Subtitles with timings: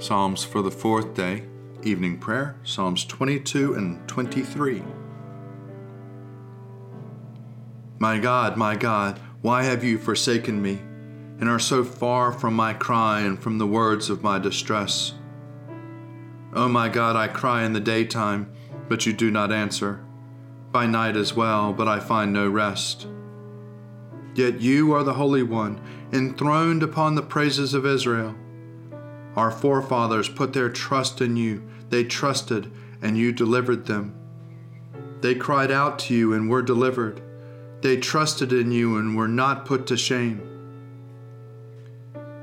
[0.00, 1.42] Psalms for the fourth day,
[1.82, 4.80] evening prayer, Psalms 22 and 23.
[7.98, 10.78] My God, my God, why have you forsaken me,
[11.40, 15.14] and are so far from my cry and from the words of my distress?
[16.54, 18.52] O oh my God, I cry in the daytime,
[18.88, 20.04] but you do not answer,
[20.70, 23.08] by night as well, but I find no rest.
[24.36, 25.80] Yet you are the Holy One,
[26.12, 28.36] enthroned upon the praises of Israel.
[29.38, 31.62] Our forefathers put their trust in you.
[31.90, 34.12] They trusted, and you delivered them.
[35.20, 37.22] They cried out to you and were delivered.
[37.80, 40.42] They trusted in you and were not put to shame.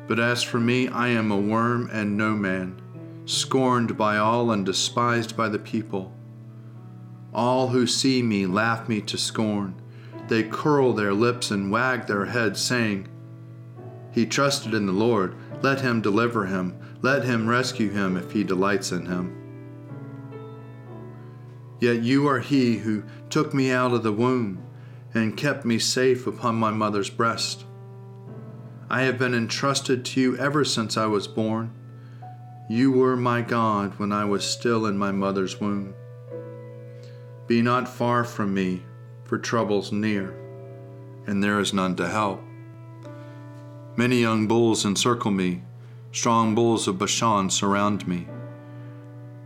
[0.08, 2.82] But as for me, I am a worm and no man,
[3.26, 6.14] scorned by all and despised by the people.
[7.34, 9.76] All who see me laugh me to scorn.
[10.30, 13.10] They curl their lips and wag their heads, saying,
[14.14, 15.36] He trusted in the Lord.
[15.62, 16.80] Let him deliver him.
[17.06, 19.32] Let him rescue him if he delights in him.
[21.80, 24.64] Yet you are he who took me out of the womb
[25.14, 27.64] and kept me safe upon my mother's breast.
[28.90, 31.76] I have been entrusted to you ever since I was born.
[32.72, 35.94] You were my God when I was still in my mother's womb.
[37.46, 38.82] Be not far from me,
[39.26, 40.36] for trouble's near,
[41.28, 42.42] and there is none to help.
[43.96, 45.65] Many young bulls encircle me,
[46.16, 48.26] strong bulls of Bashan surround me.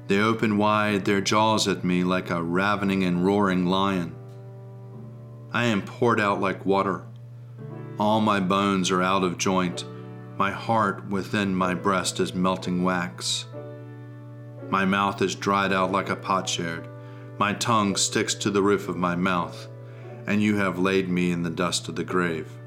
[0.06, 4.16] They open wide their jaws at me like a ravening and roaring lion.
[5.52, 7.08] I am poured out like water.
[7.98, 9.84] All my bones are out of joint.
[10.38, 13.48] My heart within my breast is melting wax.
[14.70, 16.88] My mouth is dried out like a potsherd.
[17.40, 19.68] My tongue sticks to the roof of my mouth,
[20.28, 22.60] and you have laid me in the dust of the grave.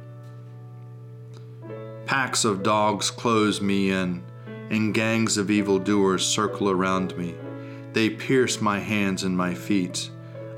[2.12, 4.22] Packs of dogs close me in,
[4.68, 7.34] and gangs of evildoers circle around me.
[7.94, 10.10] They pierce my hands and my feet.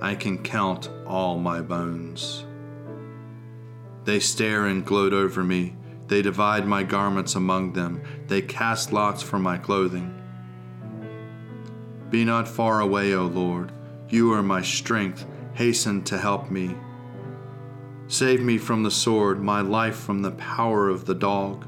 [0.02, 2.44] I can count all my bones.
[4.02, 5.76] They stare and gloat over me.
[6.08, 8.02] They divide my garments among them.
[8.26, 10.12] They cast lots for my clothing.
[12.10, 13.70] Be not far away, O Lord.
[14.08, 15.24] You are my strength.
[15.52, 16.74] Hasten to help me.
[18.06, 21.66] Save me from the sword, my life from the power of the dog.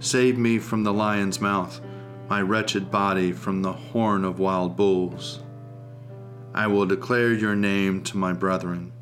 [0.00, 1.80] Save me from the lion's mouth,
[2.28, 5.40] my wretched body from the horn of wild bulls.
[6.52, 8.92] I will declare your name to my brethren,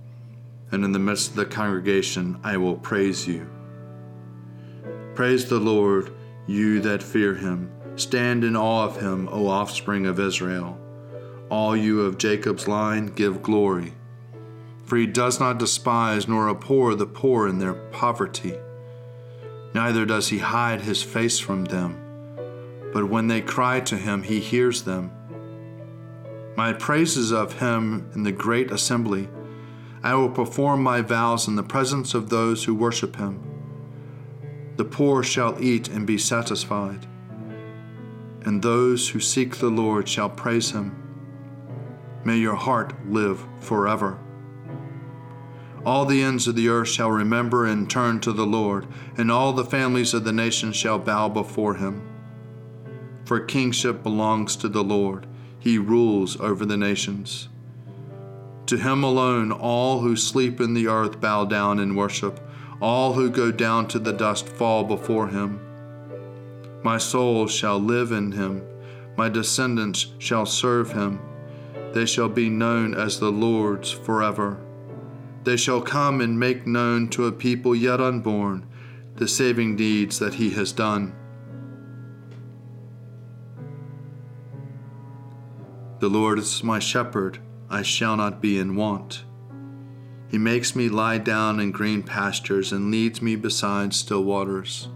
[0.71, 3.49] and in the midst of the congregation I will praise you.
[5.15, 6.12] Praise the Lord,
[6.47, 7.71] you that fear him.
[7.97, 10.79] Stand in awe of him, O offspring of Israel.
[11.49, 13.94] All you of Jacob's line, give glory
[14.93, 18.53] for he does not despise nor abhor the poor in their poverty.
[19.73, 21.97] Neither does he hide his face from them,
[22.93, 25.11] but when they cry to him, he hears them.
[26.59, 29.31] My praises of him in the great assembly.
[30.03, 33.41] I will perform my vows in the presence of those who worship him.
[34.77, 37.06] The poor shall eat and be satisfied,
[38.43, 40.95] and those who seek the Lord shall praise him.
[42.27, 44.19] May your heart live forever.
[45.84, 48.87] All the ends of the earth shall remember and turn to the Lord,
[49.17, 52.02] and all the families of the nations shall bow before him.
[53.25, 55.26] for kingship belongs to the Lord.
[55.58, 57.49] He rules over the nations.
[58.67, 62.40] To him alone all who sleep in the earth bow down in worship.
[62.81, 65.61] All who go down to the dust fall before him.
[66.82, 68.62] My soul shall live in him.
[69.17, 71.20] My descendants shall serve him.
[71.93, 74.58] They shall be known as the Lord's forever.
[75.44, 78.67] They shall come and make known to a people yet unborn
[79.17, 81.15] the saving deeds that he has done.
[85.99, 87.39] The Lord is my shepherd,
[87.71, 89.25] I shall not be in want.
[90.29, 94.88] He makes me lie down in green pastures and leads me beside still waters.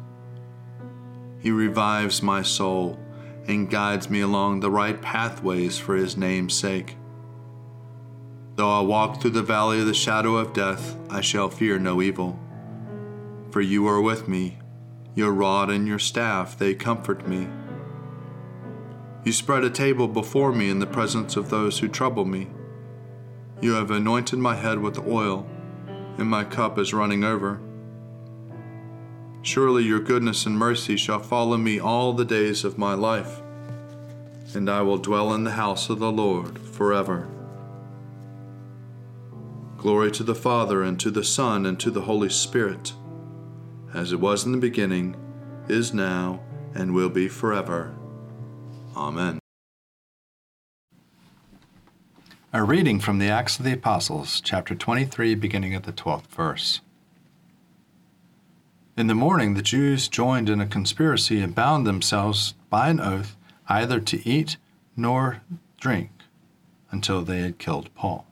[1.40, 2.99] He revives my soul
[3.46, 6.96] and guides me along the right pathways for his name's sake.
[8.56, 12.00] Though I walk through the valley of the shadow of death, I shall fear no
[12.00, 12.40] evil.
[13.50, 14.58] For you are with me,
[15.14, 17.48] your rod and your staff, they comfort me.
[19.24, 22.48] You spread a table before me in the presence of those who trouble me.
[23.60, 25.46] You have anointed my head with oil,
[26.16, 27.60] and my cup is running over.
[29.42, 33.42] Surely your goodness and mercy shall follow me all the days of my life,
[34.54, 37.28] and I will dwell in the house of the Lord forever.
[39.78, 42.94] Glory to the Father, and to the Son, and to the Holy Spirit,
[43.93, 45.17] as it was in the beginning,
[45.69, 46.40] is now,
[46.75, 47.94] and will be forever.
[48.96, 49.38] Amen.
[52.52, 56.81] A reading from the Acts of the Apostles, chapter 23, beginning at the 12th verse.
[58.96, 63.37] In the morning, the Jews joined in a conspiracy and bound themselves by an oath
[63.69, 64.56] either to eat
[64.96, 65.43] nor
[65.78, 66.11] drink
[66.90, 68.26] until they had killed Paul.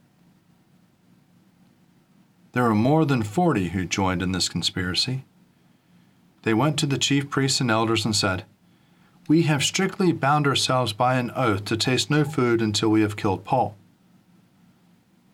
[2.55, 5.25] There were more than forty who joined in this conspiracy.
[6.45, 8.45] They went to the chief priests and elders and said,
[9.27, 13.17] We have strictly bound ourselves by an oath to taste no food until we have
[13.17, 13.77] killed Paul.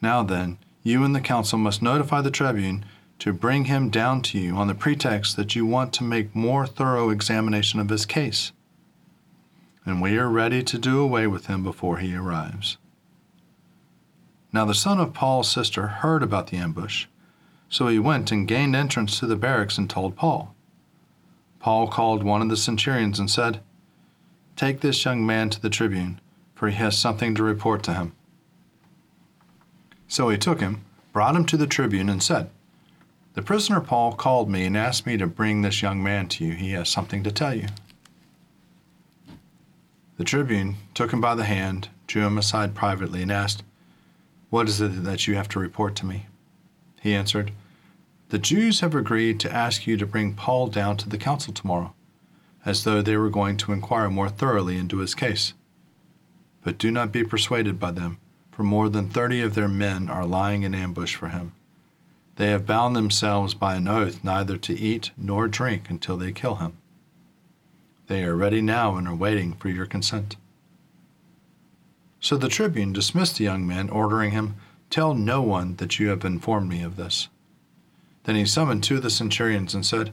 [0.01, 2.87] Now then, you and the council must notify the tribune
[3.19, 6.67] to bring him down to you on the pretext that you want to make more
[6.67, 8.53] thorough examination of his case.
[9.85, 12.79] And we are ready to do away with him before he arrives.
[14.53, 17.07] Now the son of Paul's sister heard about the ambush,
[17.71, 20.55] so he went and gained entrance to the barracks and told Paul.
[21.61, 23.61] Paul called one of the centurions and said,
[24.57, 26.21] Take this young man to the tribune,
[26.55, 28.13] for he has something to report to him.
[30.09, 32.51] So he took him, brought him to the tribune, and said,
[33.35, 36.55] The prisoner Paul called me and asked me to bring this young man to you.
[36.55, 37.69] He has something to tell you.
[40.19, 43.63] The tribune took him by the hand, drew him aside privately, and asked,
[44.51, 46.27] What is it that you have to report to me?
[47.01, 47.51] He answered,
[48.29, 51.95] The Jews have agreed to ask you to bring Paul down to the council tomorrow,
[52.65, 55.55] as though they were going to inquire more thoroughly into his case.
[56.63, 58.19] But do not be persuaded by them
[58.53, 61.53] for more than thirty of their men are lying in ambush for him.
[62.37, 66.57] They have bound themselves by an oath neither to eat nor drink until they kill
[66.57, 66.77] him.
[68.09, 70.37] They are ready now and are waiting for your consent.
[72.21, 74.57] So the tribune dismissed the young man, ordering him,
[74.91, 77.29] Tell no one that you have informed me of this.
[78.25, 80.13] Then he summoned two of the centurions and said,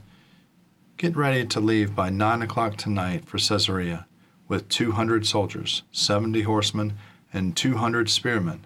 [0.98, 4.06] Get ready to leave by nine o'clock tonight for Caesarea
[4.48, 6.94] with two hundred soldiers, seventy horsemen,
[7.34, 8.66] and 200 spearmen.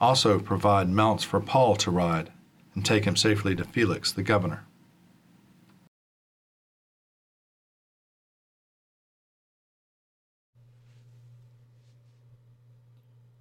[0.00, 2.30] Also provide mounts for Paul to ride
[2.74, 4.64] and take him safely to Felix the governor.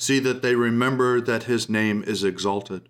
[0.00, 2.88] See that they remember that his name is exalted.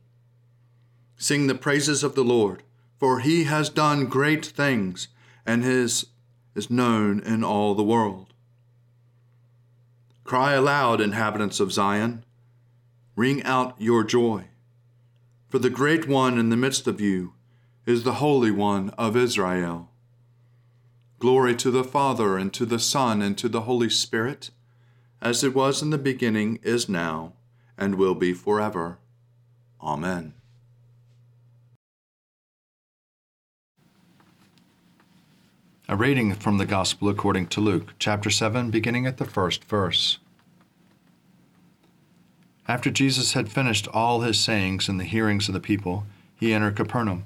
[1.16, 2.62] Sing the praises of the Lord,
[3.00, 5.08] for he has done great things,
[5.46, 6.08] and his
[6.54, 8.34] is known in all the world.
[10.22, 12.26] Cry aloud, inhabitants of Zion.
[13.16, 14.48] Ring out your joy.
[15.48, 17.32] For the great one in the midst of you
[17.86, 19.90] is the Holy One of Israel.
[21.18, 24.50] Glory to the Father, and to the Son, and to the Holy Spirit,
[25.20, 27.32] as it was in the beginning, is now,
[27.76, 28.98] and will be forever.
[29.80, 30.34] Amen.
[35.88, 40.18] A reading from the Gospel according to Luke, chapter 7, beginning at the first verse.
[42.68, 46.04] After Jesus had finished all his sayings in the hearings of the people,
[46.36, 47.24] he entered Capernaum.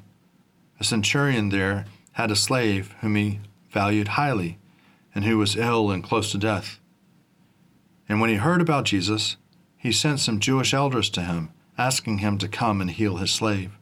[0.79, 4.59] A centurion there had a slave whom he valued highly,
[5.15, 6.79] and who was ill and close to death.
[8.09, 9.37] And when he heard about Jesus,
[9.77, 13.73] he sent some Jewish elders to him, asking him to come and heal his slave.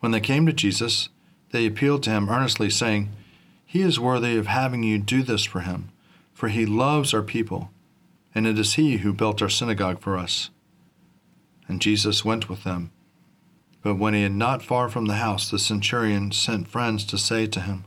[0.00, 1.08] When they came to Jesus,
[1.50, 3.10] they appealed to him earnestly, saying,
[3.64, 5.90] He is worthy of having you do this for him,
[6.32, 7.70] for he loves our people,
[8.34, 10.50] and it is he who built our synagogue for us.
[11.68, 12.90] And Jesus went with them.
[13.82, 17.46] But when he had not far from the house, the centurion sent friends to say
[17.46, 17.84] to him,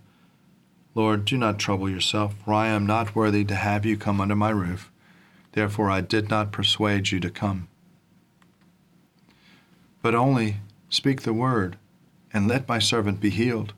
[0.95, 4.35] Lord, do not trouble yourself, for I am not worthy to have you come under
[4.35, 4.91] my roof.
[5.57, 7.67] Therefore I did not persuade you to come.
[10.03, 11.77] But only speak the word,
[12.31, 13.73] and let my servant be healed.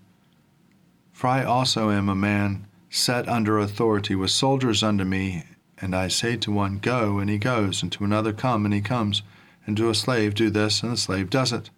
[1.14, 5.46] For I also am a man set under authority with soldiers under me,
[5.78, 8.82] and I say to one, Go, and he goes, and to another, Come, and he
[8.82, 9.22] comes,
[9.66, 11.70] and to a slave, Do this, and the slave does it.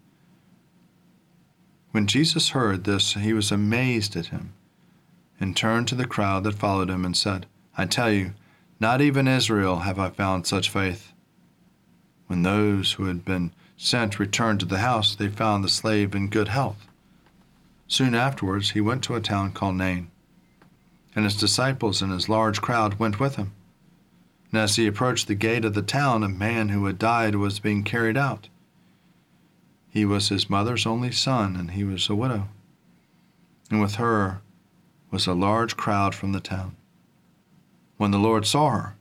[1.91, 4.53] When Jesus heard this, he was amazed at him,
[5.39, 7.45] and turned to the crowd that followed him, and said,
[7.77, 8.33] I tell you,
[8.81, 11.13] not even Israel have I found such faith.
[12.25, 16.29] When those who had been sent returned to the house, they found the slave in
[16.29, 16.87] good health.
[17.87, 20.09] Soon afterwards, he went to a town called Nain,
[21.15, 23.51] and his disciples and his large crowd went with him.
[24.51, 27.59] And as he approached the gate of the town, a man who had died was
[27.59, 28.49] being carried out.
[29.89, 32.47] He was his mother's only son, and he was a widow.
[33.69, 34.41] And with her
[35.11, 36.77] was a large crowd from the town.
[38.01, 38.95] When the Lord saw her,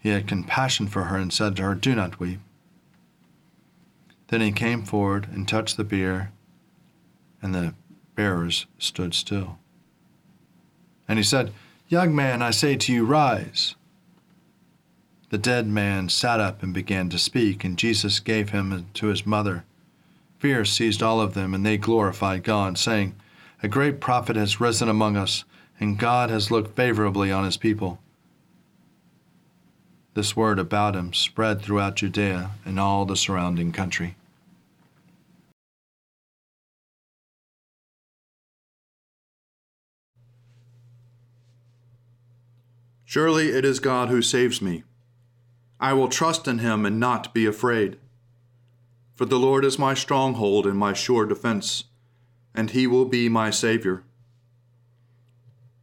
[0.00, 2.40] he had compassion for her and said to her, Do not weep.
[4.26, 6.32] Then he came forward and touched the bier,
[7.40, 7.74] and the
[8.16, 9.60] bearers stood still.
[11.06, 11.52] And he said,
[11.86, 13.76] Young man, I say to you, rise.
[15.30, 19.24] The dead man sat up and began to speak, and Jesus gave him to his
[19.24, 19.64] mother.
[20.40, 23.14] Fear seized all of them, and they glorified God, saying,
[23.62, 25.44] A great prophet has risen among us
[25.82, 27.98] and God has looked favorably on his people.
[30.14, 34.14] This word about him spread throughout Judea and all the surrounding country.
[43.04, 44.84] Surely it is God who saves me.
[45.80, 47.98] I will trust in him and not be afraid.
[49.16, 51.82] For the Lord is my stronghold and my sure defense,
[52.54, 54.04] and he will be my Savior.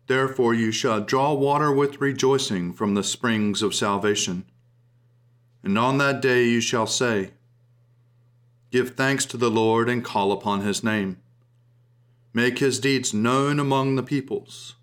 [0.09, 4.45] Therefore you shall draw water with rejoicing from the springs of salvation.
[5.61, 7.33] And on that day you shall say,
[8.71, 11.17] Give thanks to the Lord and call upon his name.
[12.33, 14.73] Make his deeds known among the peoples.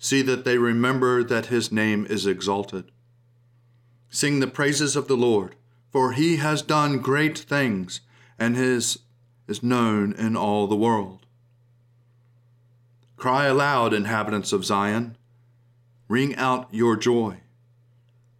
[0.00, 2.90] See that they remember that his name is exalted.
[4.10, 5.54] Sing the praises of the Lord,
[5.92, 8.00] for he has done great things,
[8.40, 8.98] and his
[9.46, 11.26] is known in all the world.
[13.22, 15.16] Cry aloud, inhabitants of Zion.
[16.08, 17.36] Ring out your joy.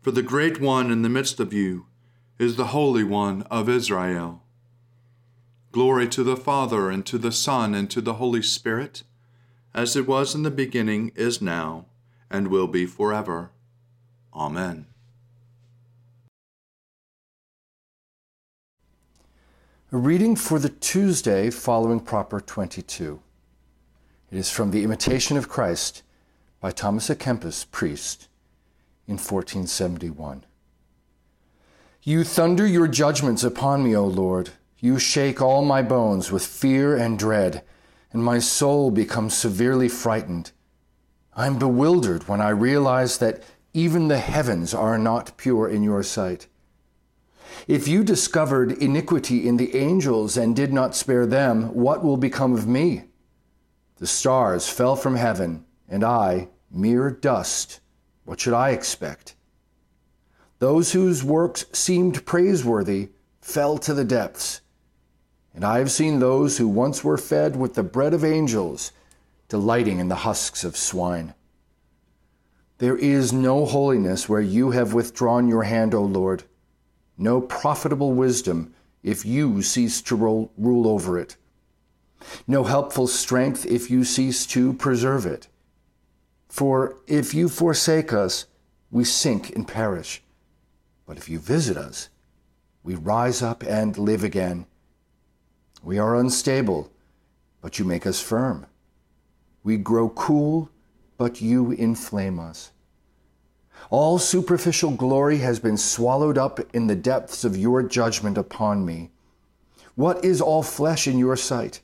[0.01, 1.87] For the great one in the midst of you
[2.37, 4.43] is the Holy One of Israel.
[5.71, 9.05] Glory to the Father, and to the Son, and to the Holy Spirit,
[9.73, 11.87] as it was in the beginning, is now,
[12.29, 13.53] and will be forever.
[14.35, 14.87] Amen.
[19.93, 23.23] A reading for the Tuesday following Proper 22.
[24.33, 26.03] It is from The Imitation of Christ
[26.59, 28.29] by Thomas à Kempis, priest,
[29.07, 30.47] in 1471.
[32.03, 34.49] You thunder your judgments upon me, O Lord.
[34.79, 37.63] You shake all my bones with fear and dread,
[38.11, 40.53] and my soul becomes severely frightened.
[41.37, 43.43] I am bewildered when I realize that
[43.75, 46.47] even the heavens are not pure in your sight.
[47.69, 52.55] If you discovered iniquity in the angels and did not spare them, what will become
[52.55, 53.05] of me?
[54.03, 57.79] The stars fell from heaven, and I, mere dust,
[58.25, 59.37] what should I expect?
[60.59, 64.61] Those whose works seemed praiseworthy fell to the depths.
[65.55, 68.91] And I have seen those who once were fed with the bread of angels
[69.47, 71.35] delighting in the husks of swine.
[72.79, 76.43] There is no holiness where you have withdrawn your hand, O Lord,
[77.17, 81.37] no profitable wisdom if you cease to rule over it
[82.47, 85.49] no helpful strength if you cease to preserve it.
[86.49, 88.47] For if you forsake us,
[88.91, 90.23] we sink and perish.
[91.07, 92.11] But if you visit us,
[92.83, 94.67] we rise up and live again.
[95.83, 96.91] We are unstable,
[97.61, 98.67] but you make us firm.
[99.65, 100.71] We grow cool,
[101.17, 102.73] but you inflame us.
[103.91, 109.11] All superficial glory has been swallowed up in the depths of your judgment upon me.
[109.95, 111.81] What is all flesh in your sight?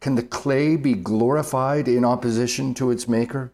[0.00, 3.52] Can the clay be glorified in opposition to its maker?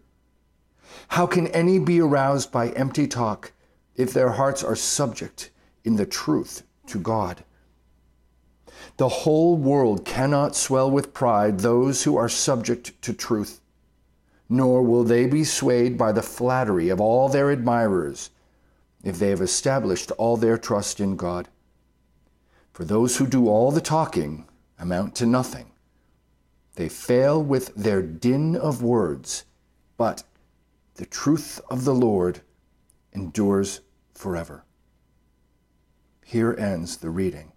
[1.08, 3.52] How can any be aroused by empty talk
[3.96, 5.50] if their hearts are subject
[5.84, 7.44] in the truth to God?
[8.96, 13.60] The whole world cannot swell with pride those who are subject to truth,
[14.48, 18.30] nor will they be swayed by the flattery of all their admirers
[19.02, 21.48] if they have established all their trust in God.
[22.72, 24.46] For those who do all the talking
[24.78, 25.72] amount to nothing.
[26.76, 29.44] They fail with their din of words,
[29.96, 30.22] but
[30.96, 32.42] the truth of the Lord
[33.12, 33.80] endures
[34.14, 34.64] forever.
[36.22, 37.52] Here ends the reading.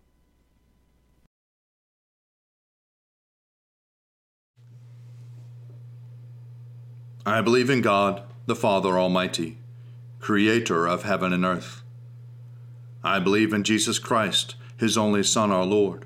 [7.25, 9.57] I believe in God, the Father Almighty,
[10.19, 11.83] creator of heaven and earth.
[13.03, 16.05] I believe in Jesus Christ, his only Son, our Lord.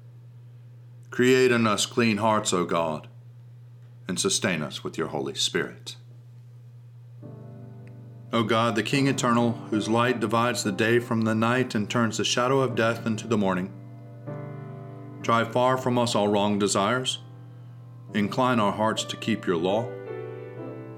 [1.11, 3.09] Create in us clean hearts, O God,
[4.07, 5.97] and sustain us with your Holy Spirit.
[8.31, 12.17] O God, the King eternal, whose light divides the day from the night and turns
[12.17, 13.73] the shadow of death into the morning,
[15.21, 17.19] drive far from us all wrong desires,
[18.13, 19.85] incline our hearts to keep your law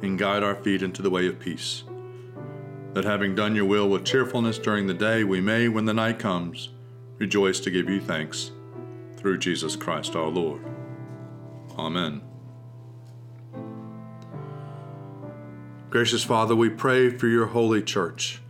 [0.03, 1.85] and guide our feet into the way of peace.
[2.93, 6.19] That having done your will with cheerfulness during the day, we may, when the night
[6.19, 6.69] comes,
[7.17, 8.51] rejoice to give you thanks.
[9.23, 10.61] Through Jesus Christ our Lord.
[11.75, 12.21] Amen.
[15.89, 18.43] Gracious Father, we pray for your holy church.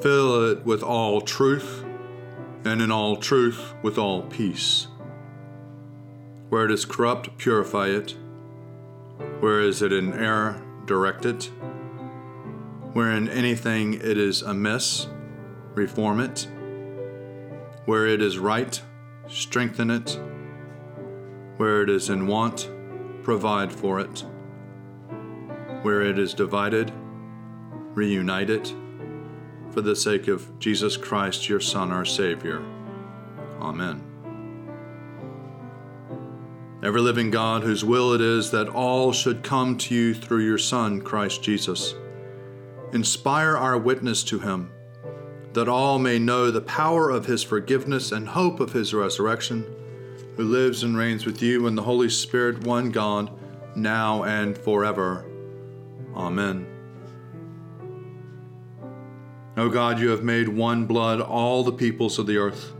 [0.00, 1.84] Fill it with all truth,
[2.64, 4.86] and in all truth with all peace.
[6.48, 8.14] Where it is corrupt, purify it
[9.40, 11.44] where is it in error, direct it.
[12.92, 15.06] Where in anything it is amiss,
[15.74, 16.46] reform it.
[17.86, 18.80] Where it is right,
[19.30, 20.20] strengthen it.
[21.56, 22.70] Where it is in want,
[23.22, 24.24] provide for it.
[25.82, 26.92] Where it is divided,
[27.94, 28.74] reunite it.
[29.70, 32.62] For the sake of Jesus Christ, your Son, our Savior.
[33.60, 34.10] Amen
[36.82, 40.58] ever living God, whose will it is that all should come to you through your
[40.58, 41.94] Son, Christ Jesus.
[42.92, 44.72] Inspire our witness to him,
[45.52, 49.64] that all may know the power of his forgiveness and hope of his resurrection,
[50.36, 53.30] who lives and reigns with you in the Holy Spirit, one God,
[53.74, 55.24] now and forever.
[56.14, 56.66] Amen.
[59.56, 62.72] O God, you have made one blood all the peoples of the earth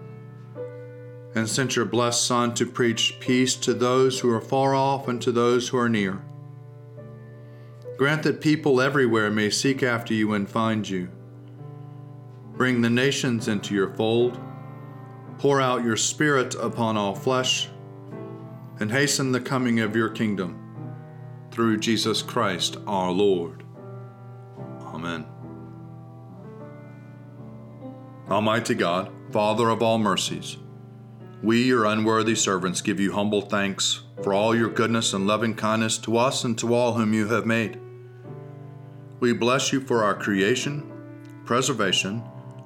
[1.35, 5.21] and sent your blessed Son to preach peace to those who are far off and
[5.23, 6.23] to those who are near.
[7.97, 11.09] Grant that people everywhere may seek after you and find you.
[12.61, 14.39] Bring the nations into your fold.
[15.39, 17.71] Pour out your Spirit upon all flesh,
[18.79, 20.59] and hasten the coming of your kingdom.
[21.51, 23.65] Through Jesus Christ our Lord.
[24.83, 25.25] Amen.
[28.29, 30.59] Almighty God, Father of all mercies,
[31.43, 35.97] we, your unworthy servants, give you humble thanks for all your goodness and loving kindness
[35.97, 37.81] to us and to all whom you have made.
[39.19, 40.93] We bless you for our creation,
[41.47, 42.23] preservation,